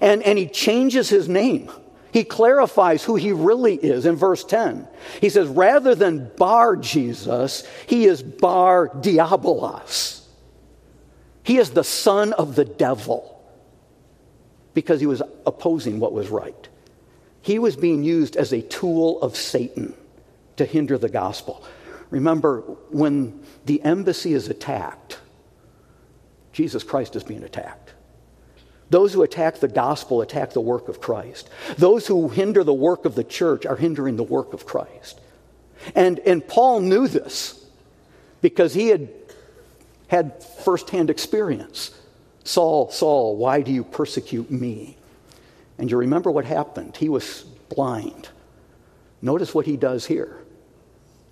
[0.00, 1.70] and, and he changes his name.
[2.12, 4.86] He clarifies who he really is in verse 10.
[5.20, 10.20] He says, rather than Bar Jesus, he is Bar Diabolos.
[11.44, 13.39] He is the son of the devil
[14.74, 16.68] because he was opposing what was right.
[17.42, 19.94] He was being used as a tool of Satan
[20.56, 21.64] to hinder the gospel.
[22.10, 25.18] Remember, when the embassy is attacked,
[26.52, 27.94] Jesus Christ is being attacked.
[28.90, 31.48] Those who attack the gospel attack the work of Christ.
[31.78, 35.20] Those who hinder the work of the church are hindering the work of Christ.
[35.94, 37.64] And, and Paul knew this
[38.42, 39.08] because he had
[40.08, 41.92] had firsthand experience.
[42.44, 44.96] Saul, Saul, why do you persecute me?
[45.78, 46.96] And you remember what happened.
[46.96, 48.28] He was blind.
[49.22, 50.36] Notice what he does here.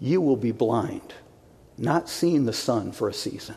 [0.01, 1.15] You will be blind,
[1.77, 3.57] not seeing the sun for a season.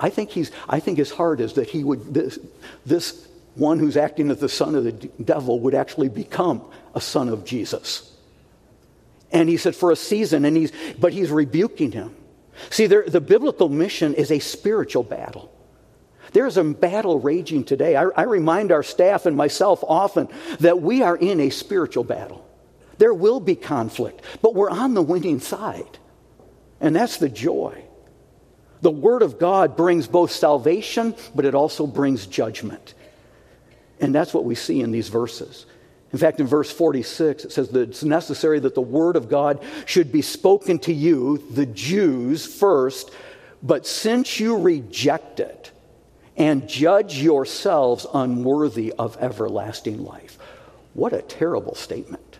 [0.00, 2.38] I think, he's, I think his heart is that he would, this,
[2.86, 6.62] this one who's acting as the son of the devil would actually become
[6.94, 8.16] a son of Jesus.
[9.32, 12.14] And he said, for a season, and he's, but he's rebuking him.
[12.70, 15.52] See, there, the biblical mission is a spiritual battle.
[16.32, 17.96] There's a battle raging today.
[17.96, 20.28] I, I, remind our staff and myself often
[20.60, 22.46] that we are in a spiritual battle.
[22.98, 25.98] There will be conflict, but we're on the winning side.
[26.80, 27.84] And that's the joy.
[28.80, 32.94] The Word of God brings both salvation, but it also brings judgment.
[34.00, 35.66] And that's what we see in these verses.
[36.12, 39.62] In fact, in verse 46, it says that it's necessary that the Word of God
[39.84, 43.10] should be spoken to you, the Jews, first,
[43.62, 45.72] but since you reject it
[46.38, 50.38] and judge yourselves unworthy of everlasting life.
[50.94, 52.38] What a terrible statement.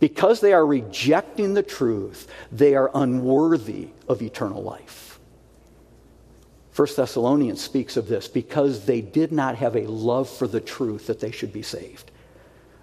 [0.00, 5.18] Because they are rejecting the truth, they are unworthy of eternal life.
[6.70, 11.08] First Thessalonians speaks of this because they did not have a love for the truth
[11.08, 12.10] that they should be saved.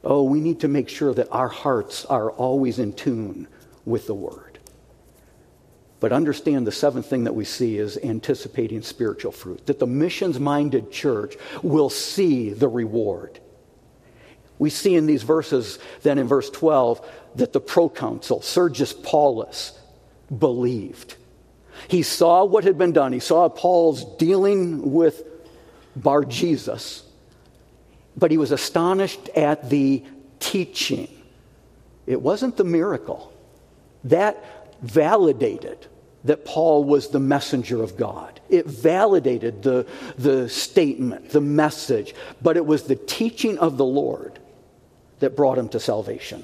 [0.03, 3.47] Oh, we need to make sure that our hearts are always in tune
[3.85, 4.44] with the Word.
[5.99, 10.39] But understand the seventh thing that we see is anticipating spiritual fruit, that the missions
[10.39, 13.39] minded church will see the reward.
[14.59, 19.77] We see in these verses, then in verse 12, that the proconsul, Sergius Paulus,
[20.37, 21.15] believed.
[21.87, 23.11] He saw what had been done.
[23.11, 25.23] He saw Paul's dealing with
[25.95, 27.03] Bar Jesus,
[28.17, 30.03] but he was astonished at the
[30.39, 31.09] teaching.
[32.05, 33.33] It wasn't the miracle.
[34.05, 34.43] That
[34.81, 35.87] validated
[36.25, 38.39] that Paul was the messenger of God.
[38.49, 39.85] It validated the,
[40.17, 44.39] the statement, the message, but it was the teaching of the Lord
[45.19, 46.43] that brought him to salvation.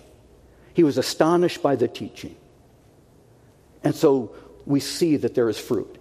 [0.74, 2.36] He was astonished by the teaching.
[3.84, 5.98] And so we see that there is fruit.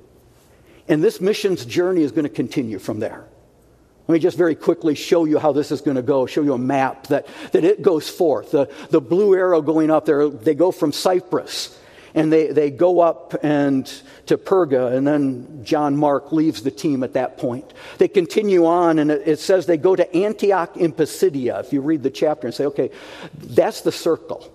[0.87, 3.25] And this missions journey is going to continue from there.
[4.07, 6.53] Let me just very quickly show you how this is going to go, show you
[6.53, 8.51] a map that, that it goes forth.
[8.51, 11.79] The, the blue arrow going up there, they go from Cyprus
[12.15, 13.87] and they, they go up and
[14.27, 17.73] to Perga, and then John Mark leaves the team at that point.
[17.99, 21.61] They continue on, and it, it says they go to Antioch in Pisidia.
[21.61, 22.91] If you read the chapter and say, okay,
[23.35, 24.53] that's the circle.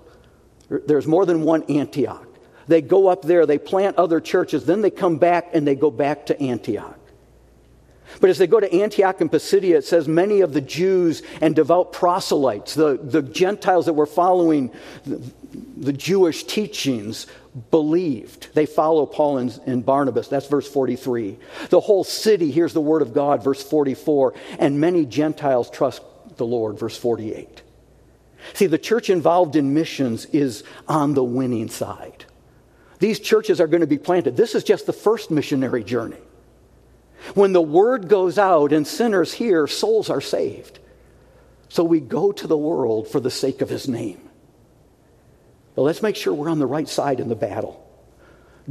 [0.70, 2.28] There's more than one Antioch.
[2.68, 5.92] They go up there, they plant other churches, then they come back and they go
[5.92, 6.95] back to Antioch.
[8.22, 11.56] But as they go to Antioch and Pisidia, it says many of the Jews and
[11.56, 14.72] devout proselytes, the, the Gentiles that were following
[15.06, 15.22] the,
[15.78, 17.28] the Jewish teachings,
[17.72, 18.54] believed.
[18.54, 20.28] They follow Paul and, and, Barnabas.
[20.28, 21.38] That's verse 43.
[21.70, 24.34] The whole city hears the word of God, verse 44.
[24.60, 26.02] And many Gentiles trust
[26.38, 27.62] the Lord, verse 48.
[28.54, 32.26] See, the church involved in missions is on the winning side.
[33.00, 34.38] These churches are going to be planted.
[34.38, 36.18] This is just the first missionary journey.
[37.34, 40.80] When the word goes out and sinners hear, souls are saved.
[41.70, 44.22] So we go to the world for the sake of his name.
[45.76, 47.82] But let's make sure we're on the right side in the battle.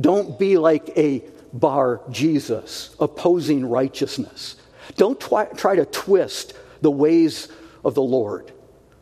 [0.00, 4.56] Don't be like a bar Jesus opposing righteousness.
[4.96, 7.48] Don't try, try to twist the ways
[7.84, 8.52] of the Lord.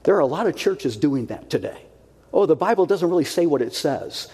[0.03, 1.81] There are a lot of churches doing that today.
[2.33, 4.29] Oh, the Bible doesn't really say what it says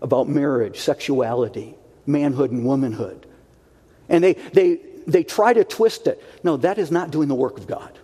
[0.00, 1.74] about marriage, sexuality,
[2.06, 3.26] manhood, and womanhood.
[4.10, 6.22] And they, they, they try to twist it.
[6.44, 7.98] No, that is not doing the work of God.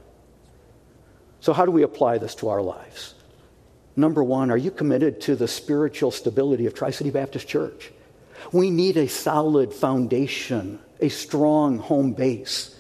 [1.41, 3.15] So, how do we apply this to our lives?
[3.97, 7.93] Number one, are you committed to the spiritual stability of Tri City Baptist Church?
[8.53, 12.79] We need a solid foundation, a strong home base.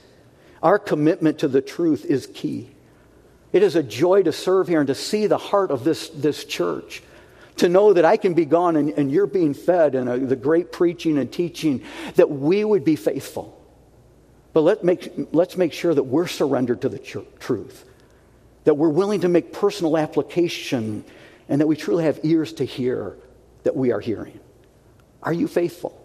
[0.63, 2.71] Our commitment to the truth is key.
[3.53, 6.45] It is a joy to serve here and to see the heart of this, this
[6.45, 7.03] church.
[7.57, 10.37] To know that I can be gone and, and you're being fed and uh, the
[10.37, 11.83] great preaching and teaching,
[12.17, 13.53] that we would be faithful.
[14.53, 17.85] But let make, let's make sure that we're surrendered to the tr- truth
[18.67, 21.05] that we're willing to make personal application,
[21.49, 23.17] and that we truly have ears to hear
[23.63, 24.39] that we are hearing.
[25.23, 25.97] Are you faithful?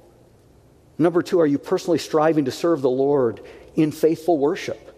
[0.99, 3.41] Number two, are you personally striving to serve the Lord
[3.75, 4.90] in faithful worship?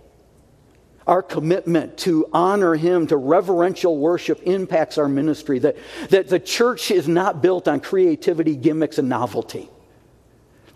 [1.06, 5.60] Our commitment to honor Him, to reverential worship, impacts our ministry.
[5.60, 5.78] That,
[6.10, 9.70] that the church is not built on creativity, gimmicks, and novelty.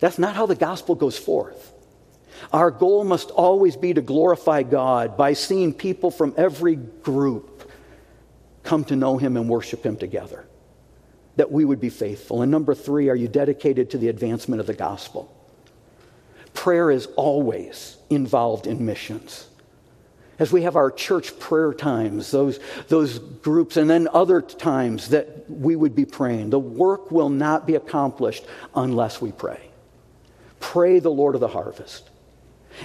[0.00, 1.72] That's not how the gospel goes forth.
[2.52, 7.70] Our goal must always be to glorify God by seeing people from every group
[8.62, 10.46] come to know Him and worship Him together.
[11.36, 12.42] That we would be faithful.
[12.42, 15.34] And number three, are you dedicated to the advancement of the gospel?
[16.54, 19.47] Prayer is always involved in missions.
[20.38, 25.50] As we have our church prayer times, those, those groups, and then other times that
[25.50, 29.60] we would be praying, the work will not be accomplished unless we pray.
[30.60, 32.08] Pray the Lord of the harvest.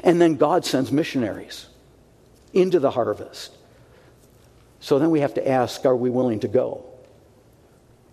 [0.03, 1.67] And then God sends missionaries
[2.53, 3.55] into the harvest.
[4.79, 6.85] So then we have to ask are we willing to go?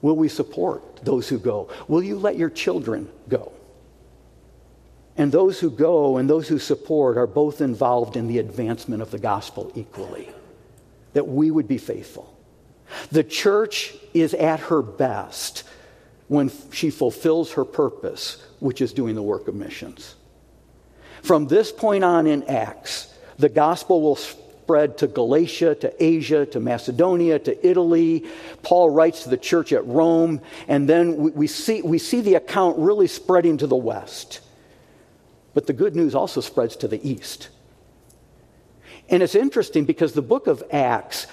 [0.03, 1.69] Will we support those who go?
[1.89, 3.53] Will you let your children go?
[5.17, 9.11] And those who go and those who support are both involved in the advancement of
[9.11, 10.29] the gospel equally.
[11.13, 12.35] That we would be faithful.
[13.11, 15.65] The church is at her best
[16.29, 20.15] when she fulfills her purpose, which is doing the work of missions.
[21.23, 26.61] From this point on in Acts, the gospel will spread to Galatia, to Asia, to
[26.61, 28.25] Macedonia, to Italy.
[28.63, 32.79] Paul writes to the church at Rome, and then we, see, we see the account
[32.79, 34.41] really spreading to the west.
[35.55, 37.49] But the good news also spreads to the east.
[39.09, 41.27] And it's interesting because the book of Acts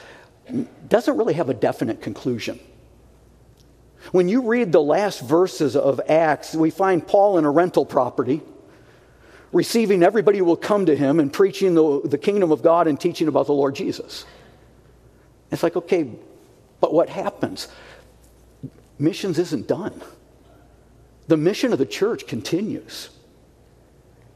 [0.87, 2.59] doesn't really have a definite conclusion.
[4.11, 8.41] When you read the last verses of Acts, we find Paul in a rental property,
[9.51, 12.99] receiving everybody who will come to him and preaching the, the kingdom of God and
[12.99, 14.25] teaching about the Lord Jesus.
[15.51, 16.09] It's like, okay,
[16.79, 17.67] but what happens?
[18.97, 20.01] Missions isn't done.
[21.27, 23.09] The mission of the church continues.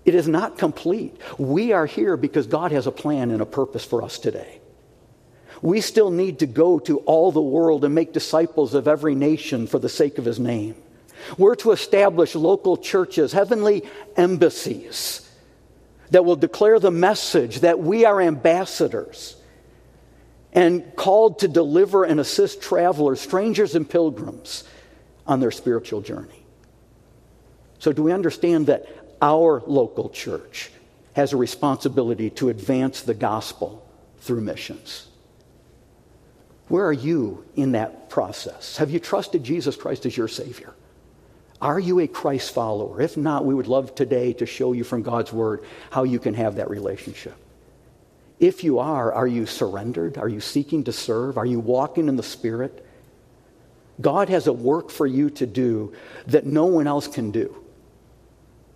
[0.04, 1.16] It is not complete.
[1.38, 4.60] We are here because God has a plan and a purpose for us today.
[5.62, 9.68] We still need to go to all the world and make disciples of every nation
[9.68, 10.76] for the sake of his name.
[11.38, 13.84] We're to establish local churches, heavenly
[14.18, 15.30] embassies
[16.10, 19.36] that will declare the message that we are ambassadors
[20.52, 24.64] and called to deliver and assist travelers, strangers, and pilgrims
[25.26, 26.44] on their spiritual journey.
[27.80, 28.86] So, do we understand that
[29.22, 30.72] our local church
[31.14, 33.86] has a responsibility to advance the gospel
[34.20, 35.08] through missions?
[36.68, 38.78] Where are you in that process?
[38.78, 40.74] Have you trusted Jesus Christ as your Savior?
[41.62, 43.02] Are you a Christ follower?
[43.02, 46.34] If not, we would love today to show you from God's Word how you can
[46.34, 47.36] have that relationship.
[48.40, 50.18] If you are, are you surrendered?
[50.18, 51.38] Are you seeking to serve?
[51.38, 52.84] Are you walking in the Spirit?
[54.00, 55.94] God has a work for you to do
[56.28, 57.61] that no one else can do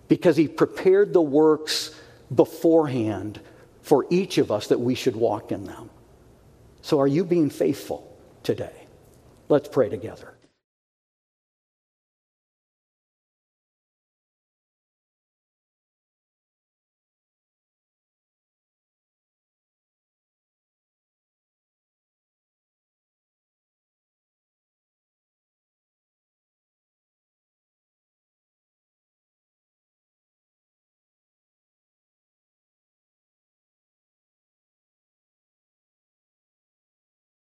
[0.07, 1.95] because He prepared the works
[2.33, 3.39] beforehand
[3.81, 5.89] for each of us that we should walk in them.
[6.81, 8.87] So, are you being faithful today?
[9.49, 10.34] Let's pray together.